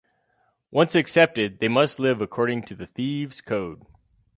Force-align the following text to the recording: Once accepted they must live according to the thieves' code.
Once 0.71 0.95
accepted 0.95 1.59
they 1.59 1.67
must 1.67 1.99
live 1.99 2.21
according 2.23 2.63
to 2.63 2.73
the 2.73 2.87
thieves' 2.87 3.39
code. 3.39 3.83